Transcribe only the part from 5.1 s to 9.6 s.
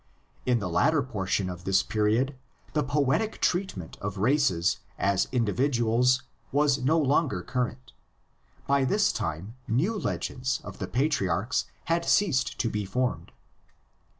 individuals was no longer current: by this time